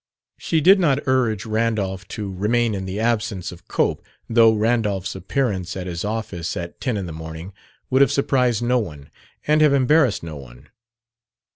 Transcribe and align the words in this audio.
She 0.39 0.61
did 0.61 0.79
not 0.79 0.97
urge 1.05 1.45
Randolph 1.45 2.07
to 2.07 2.33
remain 2.33 2.73
in 2.73 2.85
the 2.87 2.99
absence 2.99 3.51
of 3.51 3.67
Cope, 3.67 4.03
though 4.27 4.51
Randolph's 4.51 5.13
appearance 5.13 5.77
at 5.77 5.85
his 5.85 6.03
office 6.03 6.57
at 6.57 6.81
ten 6.81 6.97
in 6.97 7.05
the 7.05 7.13
morning 7.13 7.53
would 7.91 8.01
have 8.01 8.11
surprised 8.11 8.63
no 8.63 8.79
one, 8.79 9.11
and 9.45 9.61
have 9.61 9.73
embarrassed 9.73 10.23
no 10.23 10.37
one. 10.37 10.69